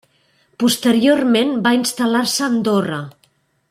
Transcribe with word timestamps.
Posteriorment 0.63 1.53
va 1.69 1.77
instal·lar-se 1.81 2.45
a 2.47 2.51
Andorra. 2.53 3.03